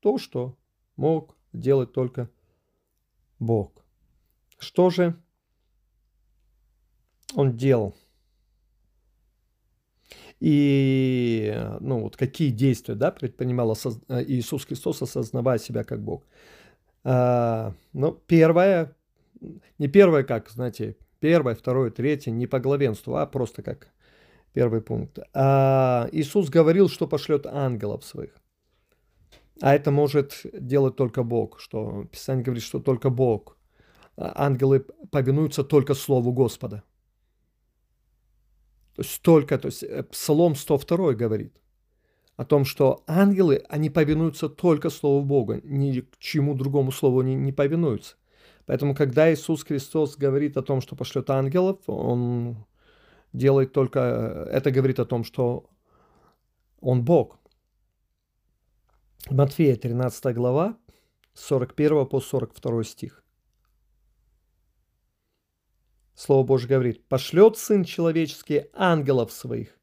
то, 0.00 0.18
что 0.18 0.58
мог 0.96 1.36
делать 1.52 1.92
только 1.92 2.28
Бог. 3.38 3.84
Что 4.58 4.90
же 4.90 5.16
он 7.34 7.56
делал? 7.56 7.94
И 10.40 11.54
ну, 11.80 12.02
вот 12.02 12.16
какие 12.16 12.50
действия 12.50 12.94
да, 12.94 13.10
предпринимал 13.10 13.70
осоз... 13.70 13.98
Иисус 14.08 14.66
Христос, 14.66 15.02
осознавая 15.02 15.58
себя 15.58 15.84
как 15.84 16.02
Бог? 16.02 16.26
А, 17.02 17.72
ну, 17.92 18.12
первое, 18.26 18.94
не 19.78 19.88
первое 19.88 20.24
как, 20.24 20.50
знаете, 20.50 20.96
первое, 21.20 21.54
второе, 21.54 21.90
третье, 21.90 22.30
не 22.30 22.46
по 22.46 22.60
главенству, 22.60 23.16
а 23.16 23.26
просто 23.26 23.62
как 23.62 23.88
первый 24.52 24.80
пункт. 24.80 25.18
А, 25.32 26.08
Иисус 26.12 26.50
говорил, 26.50 26.88
что 26.88 27.06
пошлет 27.06 27.46
ангелов 27.46 28.04
своих. 28.04 28.34
А 29.60 29.74
это 29.74 29.90
может 29.90 30.40
делать 30.52 30.96
только 30.96 31.22
Бог, 31.22 31.60
что 31.60 32.04
Писание 32.10 32.44
говорит, 32.44 32.64
что 32.64 32.80
только 32.80 33.10
Бог. 33.10 33.56
А 34.16 34.46
ангелы 34.46 34.84
повинуются 35.10 35.64
только 35.64 35.94
Слову 35.94 36.32
Господа. 36.32 36.82
То 38.96 39.02
есть 39.02 39.22
только, 39.22 39.58
то 39.58 39.66
есть 39.66 39.82
э, 39.82 40.02
Псалом 40.04 40.54
102 40.54 41.14
говорит 41.14 41.60
о 42.36 42.44
том, 42.44 42.64
что 42.64 43.02
ангелы, 43.06 43.64
они 43.68 43.90
повинуются 43.90 44.48
только 44.48 44.90
Слову 44.90 45.24
Бога, 45.24 45.60
ни 45.64 46.00
к 46.00 46.18
чему 46.18 46.54
другому 46.54 46.92
Слову 46.92 47.20
они 47.20 47.34
не 47.34 47.52
повинуются. 47.52 48.16
Поэтому, 48.66 48.94
когда 48.94 49.32
Иисус 49.32 49.64
Христос 49.64 50.16
говорит 50.16 50.56
о 50.56 50.62
том, 50.62 50.80
что 50.80 50.96
пошлет 50.96 51.30
ангелов, 51.30 51.78
Он 51.86 52.64
делает 53.32 53.72
только, 53.72 54.46
э, 54.48 54.56
это 54.56 54.70
говорит 54.70 55.00
о 55.00 55.04
том, 55.04 55.24
что 55.24 55.70
Он 56.80 57.04
Бог– 57.04 57.38
Матфея 59.30 59.74
13 59.76 60.34
глава, 60.34 60.76
41 61.32 62.04
по 62.04 62.20
42 62.20 62.84
стих. 62.84 63.24
Слово 66.14 66.44
Божье 66.44 66.68
говорит, 66.68 67.08
«Пошлет 67.08 67.56
Сын 67.56 67.84
Человеческий 67.84 68.66
ангелов 68.74 69.32
своих, 69.32 69.78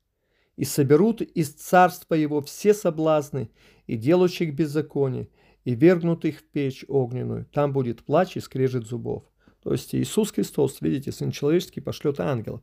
и 0.58 0.64
соберут 0.64 1.24
из 1.24 1.54
царства 1.54 2.14
его 2.14 2.42
все 2.42 2.76
соблазны 2.76 3.50
и 3.88 3.98
делающих 3.98 4.54
беззаконие, 4.54 5.28
и 5.64 5.74
вергнут 5.74 6.24
их 6.24 6.42
в 6.42 6.44
печь 6.44 6.86
огненную. 6.88 7.48
Там 7.52 7.74
будет 7.74 8.06
плач 8.06 8.38
и 8.38 8.42
скрежет 8.42 8.86
зубов». 8.86 9.24
То 9.64 9.72
есть 9.72 9.96
Иисус 9.96 10.32
Христос, 10.32 10.82
видите, 10.82 11.12
Сын 11.12 11.32
Человеческий 11.32 11.82
пошлет 11.82 12.20
ангелов. 12.20 12.62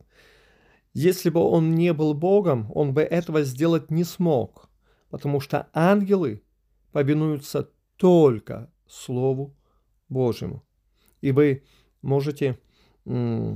Если 0.93 1.29
бы 1.29 1.41
Он 1.41 1.75
не 1.75 1.91
был 1.91 2.13
Богом, 2.13 2.71
Он 2.73 2.93
бы 2.93 3.01
этого 3.01 3.43
сделать 3.43 3.91
не 3.91 4.05
смог, 4.05 4.69
потому 5.09 5.41
что 5.41 5.67
ангелы– 5.73 6.41
повинуются 6.91 7.69
только 7.97 8.71
Слову 8.87 9.55
Божьему. 10.07 10.63
И 11.21 11.31
вы 11.31 11.63
можете 12.01 12.57
а, 13.05 13.55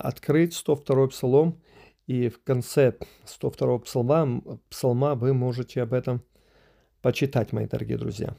открыть 0.00 0.54
102 0.54 1.08
псалом, 1.08 1.60
и 2.06 2.28
в 2.28 2.42
конце 2.42 2.96
102 3.24 3.78
псалма, 3.80 4.42
псалма 4.68 5.14
вы 5.14 5.32
можете 5.32 5.82
об 5.82 5.94
этом 5.94 6.22
почитать, 7.00 7.52
мои 7.52 7.66
дорогие 7.66 7.98
друзья. 7.98 8.36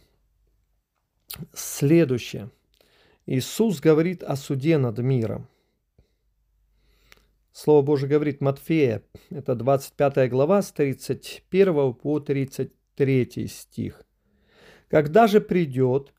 Следующее. 1.53 2.51
Иисус 3.25 3.79
говорит 3.79 4.23
о 4.23 4.35
суде 4.35 4.77
над 4.77 4.99
миром. 4.99 5.47
Слово 7.51 7.81
Божие 7.81 8.09
говорит 8.09 8.41
Матфея, 8.41 9.01
это 9.29 9.55
25 9.55 10.29
глава, 10.29 10.61
с 10.61 10.71
31 10.71 11.93
по 11.93 12.19
30, 12.19 12.71
третий 12.95 13.47
стих. 13.47 14.01
«Когда 14.87 15.27
же 15.27 15.41
придет 15.41 16.13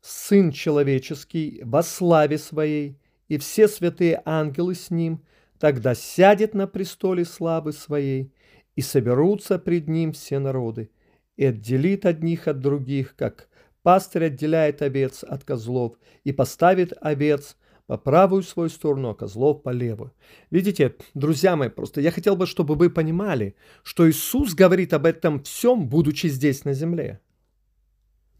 Сын 0.00 0.52
Человеческий 0.52 1.60
во 1.64 1.82
славе 1.82 2.38
Своей, 2.38 2.98
и 3.28 3.38
все 3.38 3.68
святые 3.68 4.20
ангелы 4.24 4.74
с 4.74 4.90
Ним, 4.90 5.24
тогда 5.58 5.94
сядет 5.94 6.54
на 6.54 6.66
престоле 6.66 7.24
славы 7.24 7.72
Своей, 7.72 8.32
и 8.76 8.82
соберутся 8.82 9.58
пред 9.58 9.88
ним 9.88 10.12
все 10.12 10.38
народы, 10.38 10.90
и 11.36 11.46
отделит 11.46 12.06
одних 12.06 12.48
от 12.48 12.60
других, 12.60 13.14
как 13.16 13.48
пастырь 13.82 14.26
отделяет 14.26 14.82
овец 14.82 15.24
от 15.24 15.44
козлов, 15.44 15.96
и 16.24 16.32
поставит 16.32 16.92
овец 17.00 17.56
по 17.86 17.98
правую 17.98 18.42
свою 18.42 18.70
сторону, 18.70 19.10
а 19.10 19.14
козлов 19.14 19.62
по 19.62 19.70
левую. 19.70 20.12
Видите, 20.50 20.94
друзья 21.14 21.56
мои, 21.56 21.68
просто 21.68 22.00
я 22.00 22.10
хотел 22.10 22.36
бы, 22.36 22.46
чтобы 22.46 22.74
вы 22.76 22.90
понимали, 22.90 23.56
что 23.82 24.08
Иисус 24.08 24.54
говорит 24.54 24.92
об 24.92 25.04
этом 25.04 25.42
всем, 25.42 25.88
будучи 25.88 26.28
здесь 26.28 26.64
на 26.64 26.72
земле. 26.72 27.20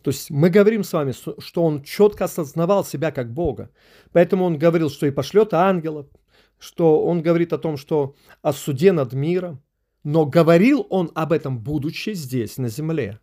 То 0.03 0.11
есть 0.11 0.31
мы 0.31 0.51
говорим 0.51 0.85
с 0.85 0.93
вами, 0.93 1.13
что 1.13 1.65
он 1.65 1.83
четко 1.83 2.25
осознавал 2.25 2.85
себя 2.85 3.11
как 3.11 3.33
Бога. 3.33 3.71
Поэтому 4.13 4.45
он 4.45 4.59
говорил, 4.59 4.91
что 4.91 5.07
и 5.07 5.11
пошлет 5.11 5.55
ангелов, 5.55 6.07
что 6.59 7.05
он 7.07 7.23
говорит 7.23 7.53
о 7.53 7.59
том, 7.59 7.77
что 7.77 8.15
о 8.43 8.53
суде 8.53 8.93
над 8.93 9.13
миром. 9.15 9.63
Но 10.05 10.27
говорил 10.27 10.87
он 10.91 11.11
об 11.15 11.33
этом, 11.33 11.59
будучи 11.59 12.13
здесь, 12.13 12.59
на 12.59 12.69
земле. 12.69 13.19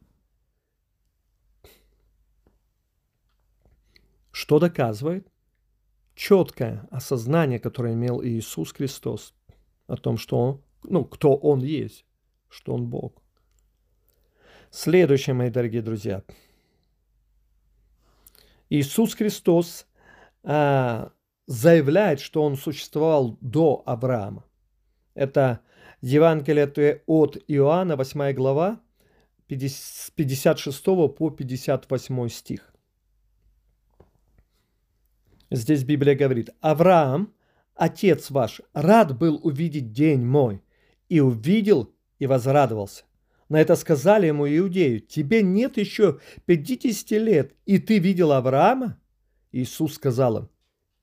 Что 4.31 4.57
доказывает? 4.57 5.30
Четкое 6.15 6.87
осознание, 6.91 7.59
которое 7.59 7.93
имел 7.93 8.23
Иисус 8.23 8.73
Христос 8.73 9.33
о 9.87 9.95
том, 9.95 10.17
что 10.17 10.37
он, 10.37 10.61
ну, 10.83 11.05
кто 11.05 11.35
Он 11.35 11.61
есть, 11.61 12.05
что 12.49 12.73
Он 12.73 12.87
Бог. 12.87 13.21
Следующее, 14.69 15.33
мои 15.33 15.49
дорогие 15.49 15.81
друзья– 15.81 16.23
Иисус 18.71 19.15
Христос 19.15 19.85
а, 20.43 21.11
заявляет, 21.45 22.21
что 22.21 22.41
он 22.41 22.55
существовал 22.55 23.37
до 23.41 23.83
Авраама. 23.85 24.45
Это 25.13 25.59
Евангелие 25.99 27.03
от 27.05 27.37
Иоанна, 27.49 27.97
8 27.97 28.31
глава, 28.31 28.79
с 29.49 30.09
56 30.15 30.85
по 30.85 31.29
58 31.29 32.29
стих. 32.29 32.70
Здесь 35.51 35.83
Библия 35.83 36.15
говорит, 36.15 36.49
Авраам, 36.61 37.33
отец 37.75 38.31
ваш, 38.31 38.61
рад 38.73 39.17
был 39.17 39.37
увидеть 39.43 39.91
день 39.91 40.25
мой, 40.25 40.63
и 41.09 41.19
увидел 41.19 41.93
и 42.19 42.25
возрадовался. 42.25 43.03
На 43.49 43.59
это 43.59 43.75
сказали 43.75 44.27
ему 44.27 44.47
иудею, 44.47 45.01
тебе 45.01 45.43
нет 45.43 45.75
еще 45.75 46.21
50 46.45 47.11
лет, 47.19 47.53
и 47.65 47.79
ты 47.79 47.99
видел 47.99 48.31
Авраама? 48.31 48.97
Иисус 49.51 49.95
сказал 49.95 50.37
им, 50.37 50.49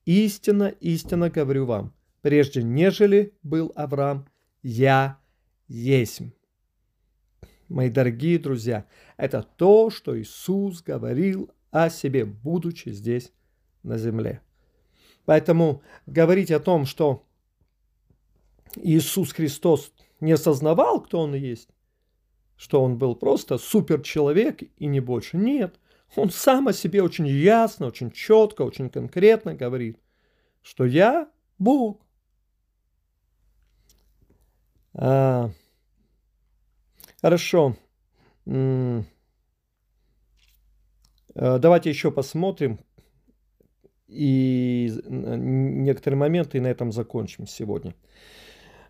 истинно, 0.05 0.73
истинно 0.79 1.29
говорю 1.29 1.67
вам, 1.67 1.93
прежде 2.21 2.63
нежели 2.63 3.37
был 3.43 3.71
Авраам, 3.75 4.27
я 4.63 5.19
есть. 5.67 6.21
Мои 7.67 7.91
дорогие 7.91 8.39
друзья, 8.39 8.87
это 9.15 9.43
то, 9.43 9.91
что 9.91 10.19
Иисус 10.19 10.81
говорил 10.81 11.51
о 11.69 11.91
себе, 11.91 12.25
будучи 12.25 12.89
здесь 12.89 13.31
на 13.83 13.97
земле. 13.97 14.41
Поэтому 15.25 15.83
говорить 16.05 16.51
о 16.51 16.59
том, 16.59 16.85
что 16.85 17.25
Иисус 18.75 19.31
Христос 19.31 19.91
не 20.19 20.31
осознавал, 20.33 21.01
кто 21.01 21.21
Он 21.21 21.35
есть, 21.35 21.69
что 22.55 22.83
он 22.83 22.97
был 22.97 23.15
просто 23.15 23.57
суперчеловек 23.57 24.63
и 24.77 24.85
не 24.87 24.99
больше. 24.99 25.37
Нет, 25.37 25.79
он 26.15 26.29
сам 26.29 26.67
о 26.67 26.73
себе 26.73 27.01
очень 27.03 27.27
ясно, 27.27 27.87
очень 27.87 28.11
четко, 28.11 28.63
очень 28.63 28.89
конкретно 28.89 29.53
говорит, 29.55 29.97
что 30.61 30.85
я 30.85 31.29
Бог. 31.57 32.01
А, 34.93 35.51
хорошо. 37.21 37.77
А, 38.45 39.03
давайте 41.35 41.89
еще 41.89 42.11
посмотрим 42.11 42.79
и 44.09 44.91
некоторые 45.07 46.17
моменты, 46.17 46.57
и 46.57 46.61
на 46.61 46.67
этом 46.67 46.91
закончим 46.91 47.47
сегодня. 47.47 47.93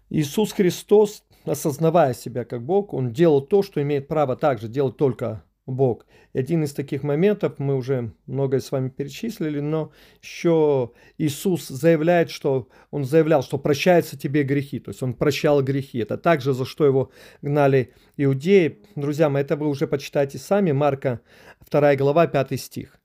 Иисус 0.09 0.53
Христос 0.53 1.23
осознавая 1.45 2.13
себя 2.13 2.45
как 2.45 2.63
Бог, 2.63 2.93
он 2.93 3.11
делал 3.11 3.41
то, 3.41 3.63
что 3.63 3.81
имеет 3.81 4.07
право 4.07 4.35
также 4.35 4.67
делать 4.67 4.97
только 4.97 5.43
Бог. 5.65 6.05
И 6.33 6.39
один 6.39 6.63
из 6.63 6.73
таких 6.73 7.03
моментов, 7.03 7.59
мы 7.59 7.75
уже 7.75 8.13
многое 8.25 8.59
с 8.59 8.71
вами 8.71 8.89
перечислили, 8.89 9.59
но 9.59 9.91
еще 10.21 10.91
Иисус 11.17 11.67
заявляет, 11.67 12.29
что 12.29 12.69
Он 12.91 13.03
заявлял, 13.03 13.43
что 13.43 13.57
прощаются 13.57 14.17
тебе 14.17 14.43
грехи, 14.43 14.79
то 14.79 14.89
есть 14.89 15.03
Он 15.03 15.13
прощал 15.13 15.61
грехи. 15.61 15.99
Это 15.99 16.17
также, 16.17 16.53
за 16.53 16.65
что 16.65 16.85
Его 16.85 17.11
гнали 17.41 17.93
иудеи. 18.17 18.79
Друзья 18.95 19.29
мои, 19.29 19.43
это 19.43 19.55
вы 19.55 19.67
уже 19.67 19.87
почитайте 19.87 20.37
сами, 20.37 20.71
Марка 20.71 21.21
2 21.69 21.95
глава, 21.95 22.27
5 22.27 22.59
стих. 22.59 22.99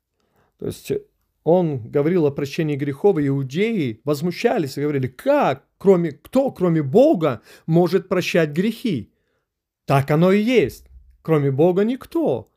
То 0.58 0.66
есть 0.66 0.92
он 1.44 1.90
говорил 1.90 2.26
о 2.26 2.30
прощении 2.30 2.74
грехов, 2.74 3.18
иудеи 3.18 4.00
возмущались 4.04 4.76
и 4.76 4.80
говорили, 4.80 5.06
как, 5.06 5.66
кроме, 5.78 6.12
кто, 6.12 6.50
кроме 6.50 6.82
Бога, 6.82 7.42
может 7.66 8.08
прощать 8.08 8.50
грехи? 8.50 9.12
Так 9.84 10.10
оно 10.10 10.32
и 10.32 10.40
есть. 10.40 10.86
Кроме 11.22 11.50
Бога 11.50 11.84
никто. 11.84 12.50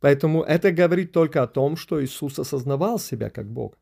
Поэтому 0.00 0.42
это 0.42 0.72
говорит 0.72 1.12
только 1.12 1.42
о 1.42 1.46
том, 1.46 1.76
что 1.76 2.02
Иисус 2.02 2.38
осознавал 2.38 2.98
себя 2.98 3.30
как 3.30 3.50
Бог. 3.50 3.78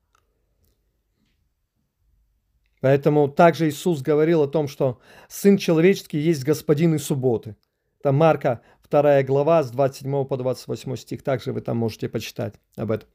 Поэтому 2.81 3.29
также 3.29 3.69
Иисус 3.69 4.03
говорил 4.03 4.43
о 4.43 4.49
том, 4.49 4.67
что 4.67 5.01
Сын 5.29 5.57
Человеческий 5.57 6.19
есть 6.19 6.45
Господин 6.45 6.95
и 6.95 6.99
субботы. 6.99 7.57
Это 8.01 8.13
Марка 8.13 8.63
2 8.91 9.23
глава 9.23 9.63
с 9.63 9.71
27 9.71 10.25
по 10.25 10.37
28 10.37 10.97
стих. 10.97 11.23
Также 11.23 11.53
вы 11.53 11.61
там 11.61 11.77
можете 11.77 12.09
почитать 12.09 12.55
об 12.77 12.91
этом. 12.91 13.09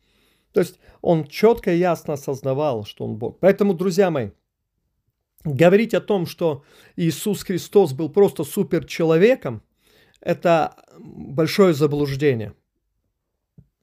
То 0.56 0.62
есть 0.62 0.80
он 1.02 1.28
четко 1.28 1.74
и 1.74 1.78
ясно 1.78 2.14
осознавал, 2.14 2.86
что 2.86 3.04
он 3.04 3.18
Бог. 3.18 3.40
Поэтому, 3.42 3.74
друзья 3.74 4.10
мои, 4.10 4.30
говорить 5.44 5.94
о 5.94 6.00
том, 6.00 6.26
что 6.26 6.64
Иисус 6.96 7.44
Христос 7.44 7.92
был 7.92 8.08
просто 8.08 8.46
суперчеловеком, 8.46 9.62
это 10.22 10.78
большое 10.98 11.74
заблуждение. 11.74 12.54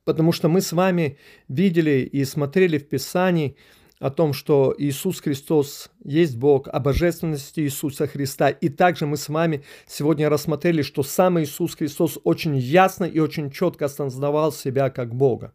Потому 0.05 0.33
что 0.33 0.49
мы 0.49 0.63
с 0.63 0.73
вами 0.73 1.19
видели 1.47 2.09
и 2.11 2.25
смотрели 2.25 2.79
в 2.79 2.89
Писании 2.89 3.59
о 3.99 4.09
том, 4.09 4.33
что 4.33 4.75
Иисус 4.79 5.21
Христос 5.21 5.91
есть 6.03 6.39
Бог, 6.39 6.69
о 6.69 6.81
божественности 6.81 7.61
Иисуса 7.61 8.07
Христа. 8.07 8.49
И 8.49 8.71
также 8.71 9.05
мы 9.05 9.19
с 9.19 9.29
вами 9.29 9.63
сегодня 9.87 10.31
рассмотрели, 10.31 10.81
что 10.81 11.03
сам 11.03 11.39
Иисус 11.39 11.75
Христос 11.77 12.19
очень 12.25 12.57
ясно 12.57 13.05
и 13.05 13.19
очень 13.19 13.51
четко 13.51 13.85
осознавал 13.85 14.53
себя 14.53 14.89
как 14.89 15.15
Бога. 15.15 15.53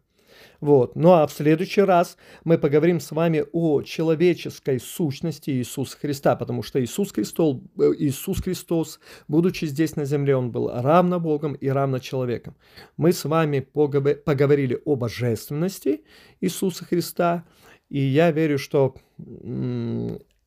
Вот. 0.60 0.96
Ну 0.96 1.12
а 1.12 1.26
в 1.26 1.32
следующий 1.32 1.82
раз 1.82 2.16
мы 2.44 2.58
поговорим 2.58 3.00
с 3.00 3.10
вами 3.12 3.44
о 3.52 3.82
человеческой 3.82 4.80
сущности 4.80 5.50
Иисуса 5.50 5.96
Христа, 5.98 6.36
потому 6.36 6.62
что 6.62 6.82
Иисус 6.82 7.12
Христос, 7.12 7.58
э, 7.78 7.92
Иисус 7.98 8.40
Христос, 8.42 9.00
будучи 9.28 9.66
здесь 9.66 9.96
на 9.96 10.04
земле, 10.04 10.36
Он 10.36 10.50
был 10.50 10.70
равно 10.72 11.20
Богом 11.20 11.54
и 11.54 11.68
равно 11.68 11.98
человеком. 11.98 12.56
Мы 12.96 13.12
с 13.12 13.24
вами 13.24 13.60
поговорили 13.60 14.80
о 14.84 14.96
божественности 14.96 16.02
Иисуса 16.40 16.84
Христа, 16.84 17.44
и 17.88 18.00
я 18.00 18.30
верю, 18.30 18.58
что 18.58 18.94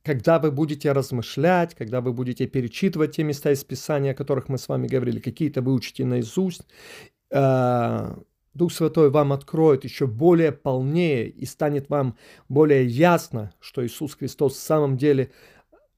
когда 0.04 0.40
вы 0.40 0.52
будете 0.52 0.92
размышлять, 0.92 1.76
когда 1.76 2.02
вы 2.02 2.14
будете 2.14 2.48
перечитывать 2.48 3.16
те 3.16 3.24
места 3.24 3.52
из 3.52 3.64
Писания, 3.64 4.12
о 4.12 4.16
которых 4.16 4.50
мы 4.50 4.58
с 4.58 4.68
вами 4.68 4.88
говорили, 4.88 5.20
какие-то 5.20 5.62
вы 5.62 5.74
учите 5.74 6.06
наизусть, 6.06 6.66
а, 7.32 8.18
Дух 8.54 8.72
Святой 8.72 9.10
вам 9.10 9.32
откроет 9.32 9.84
еще 9.84 10.08
более 10.08 10.52
полнее 10.52 11.30
и 11.30 11.46
станет 11.46 11.90
вам 11.90 12.18
более 12.50 12.86
ясно, 12.86 13.54
что 13.60 13.86
Иисус 13.86 14.16
Христос 14.16 14.56
в 14.56 14.60
самом 14.60 14.98
деле 14.98 15.32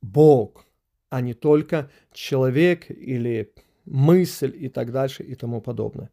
Бог, 0.01 0.65
а 1.09 1.21
не 1.21 1.33
только 1.33 1.89
человек 2.11 2.89
или 2.89 3.53
мысль 3.85 4.53
и 4.55 4.69
так 4.69 4.91
дальше 4.91 5.23
и 5.23 5.35
тому 5.35 5.61
подобное. 5.61 6.09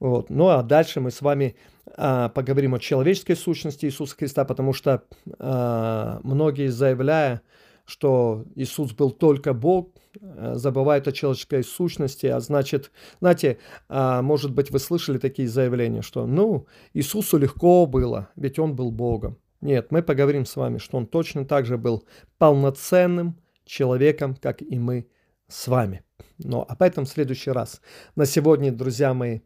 Вот. 0.00 0.30
Ну 0.30 0.48
а 0.48 0.62
дальше 0.62 1.00
мы 1.00 1.10
с 1.10 1.22
вами 1.22 1.56
а, 1.96 2.28
поговорим 2.28 2.74
о 2.74 2.78
человеческой 2.78 3.36
сущности 3.36 3.86
Иисуса 3.86 4.16
Христа, 4.16 4.44
потому 4.44 4.72
что 4.72 5.04
а, 5.38 6.20
многие 6.22 6.68
заявляя, 6.68 7.42
что 7.84 8.44
Иисус 8.54 8.92
был 8.92 9.10
только 9.10 9.52
Бог, 9.52 9.90
э, 10.20 10.54
забывают 10.54 11.06
о 11.06 11.12
человеческой 11.12 11.62
сущности, 11.62 12.26
а 12.26 12.40
значит, 12.40 12.90
знаете, 13.20 13.58
а, 13.88 14.22
может 14.22 14.52
быть, 14.52 14.70
вы 14.70 14.78
слышали 14.78 15.18
такие 15.18 15.48
заявления, 15.48 16.02
что, 16.02 16.26
ну, 16.26 16.66
Иисусу 16.94 17.36
легко 17.36 17.86
было, 17.86 18.30
ведь 18.36 18.58
Он 18.58 18.74
был 18.74 18.90
Богом. 18.90 19.38
Нет, 19.60 19.90
мы 19.90 20.02
поговорим 20.02 20.46
с 20.46 20.56
вами, 20.56 20.78
что 20.78 20.96
Он 20.96 21.06
точно 21.06 21.44
так 21.44 21.66
же 21.66 21.78
был 21.78 22.04
полноценным 22.38 23.38
человеком, 23.64 24.36
как 24.36 24.62
и 24.62 24.78
мы 24.78 25.08
с 25.48 25.68
вами. 25.68 26.02
Но 26.38 26.64
об 26.68 26.82
этом 26.82 27.04
в 27.04 27.08
следующий 27.08 27.50
раз. 27.50 27.80
На 28.16 28.26
сегодня, 28.26 28.72
друзья 28.72 29.14
мои, 29.14 29.40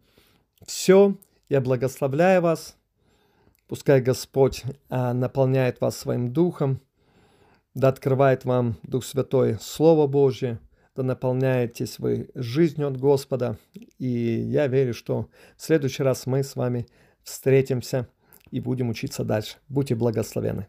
все. 0.66 1.16
Я 1.48 1.60
благословляю 1.60 2.42
вас. 2.42 2.76
Пускай 3.68 4.00
Господь 4.00 4.64
а, 4.88 5.12
наполняет 5.12 5.80
вас 5.80 5.96
своим 5.96 6.32
духом 6.32 6.80
да 7.78 7.88
открывает 7.88 8.44
вам 8.44 8.76
Дух 8.82 9.04
Святой 9.04 9.56
Слово 9.60 10.08
Божье, 10.08 10.58
да 10.96 11.04
наполняетесь 11.04 12.00
вы 12.00 12.28
жизнью 12.34 12.88
от 12.88 12.96
Господа. 12.96 13.56
И 13.98 14.08
я 14.08 14.66
верю, 14.66 14.92
что 14.92 15.28
в 15.56 15.62
следующий 15.62 16.02
раз 16.02 16.26
мы 16.26 16.42
с 16.42 16.56
вами 16.56 16.88
встретимся 17.22 18.08
и 18.50 18.58
будем 18.58 18.88
учиться 18.88 19.22
дальше. 19.22 19.58
Будьте 19.68 19.94
благословены. 19.94 20.66